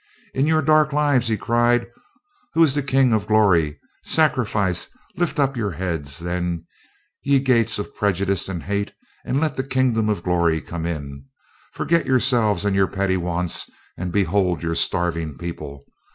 [0.33, 1.85] "In your dark lives," he cried,
[2.55, 3.79] "who is the King of Glory?
[4.03, 4.87] Sacrifice.
[5.15, 6.65] Lift up your heads, then,
[7.21, 8.93] ye gates of prejudice and hate,
[9.25, 11.25] and let the King of Glory come in.
[11.71, 15.85] Forget yourselves and your petty wants, and behold your starving people.